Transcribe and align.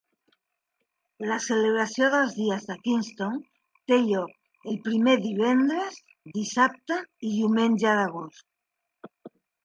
La 1.31 1.35
celebració 1.47 2.05
dels 2.13 2.31
dies 2.37 2.63
de 2.69 2.77
Kingston 2.87 3.35
té 3.91 3.99
lloc 4.05 4.69
el 4.71 4.79
primer 4.87 5.13
divendres, 5.25 5.99
dissabte 6.39 6.97
i 7.29 7.33
diumenge 7.35 7.93
d'agost. 8.01 8.49